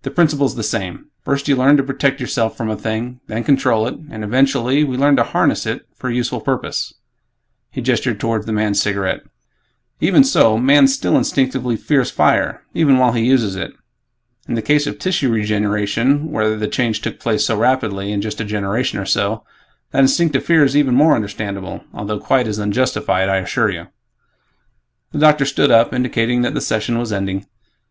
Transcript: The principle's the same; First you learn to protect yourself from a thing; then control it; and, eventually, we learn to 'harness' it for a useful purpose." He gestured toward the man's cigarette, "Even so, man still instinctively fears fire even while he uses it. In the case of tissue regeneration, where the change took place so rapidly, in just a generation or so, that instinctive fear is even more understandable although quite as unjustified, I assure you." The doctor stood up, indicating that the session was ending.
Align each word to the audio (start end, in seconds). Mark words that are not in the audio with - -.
The 0.00 0.10
principle's 0.10 0.56
the 0.56 0.62
same; 0.62 1.08
First 1.26 1.46
you 1.46 1.54
learn 1.54 1.76
to 1.76 1.82
protect 1.82 2.22
yourself 2.22 2.56
from 2.56 2.70
a 2.70 2.74
thing; 2.74 3.20
then 3.26 3.44
control 3.44 3.86
it; 3.86 3.96
and, 4.10 4.24
eventually, 4.24 4.82
we 4.82 4.96
learn 4.96 5.16
to 5.16 5.22
'harness' 5.22 5.66
it 5.66 5.86
for 5.94 6.08
a 6.08 6.14
useful 6.14 6.40
purpose." 6.40 6.94
He 7.70 7.82
gestured 7.82 8.18
toward 8.18 8.46
the 8.46 8.52
man's 8.54 8.80
cigarette, 8.80 9.24
"Even 10.00 10.24
so, 10.24 10.56
man 10.56 10.88
still 10.88 11.18
instinctively 11.18 11.76
fears 11.76 12.10
fire 12.10 12.62
even 12.72 12.96
while 12.96 13.12
he 13.12 13.26
uses 13.26 13.56
it. 13.56 13.74
In 14.48 14.54
the 14.54 14.62
case 14.62 14.86
of 14.86 14.98
tissue 14.98 15.30
regeneration, 15.30 16.30
where 16.30 16.56
the 16.56 16.66
change 16.66 17.02
took 17.02 17.20
place 17.20 17.44
so 17.44 17.54
rapidly, 17.58 18.10
in 18.10 18.22
just 18.22 18.40
a 18.40 18.46
generation 18.46 18.98
or 18.98 19.04
so, 19.04 19.44
that 19.90 20.00
instinctive 20.00 20.46
fear 20.46 20.64
is 20.64 20.78
even 20.78 20.94
more 20.94 21.14
understandable 21.14 21.84
although 21.92 22.18
quite 22.18 22.46
as 22.46 22.58
unjustified, 22.58 23.28
I 23.28 23.36
assure 23.36 23.68
you." 23.68 23.88
The 25.12 25.18
doctor 25.18 25.44
stood 25.44 25.70
up, 25.70 25.92
indicating 25.92 26.40
that 26.40 26.54
the 26.54 26.62
session 26.62 26.96
was 26.98 27.12
ending. 27.12 27.44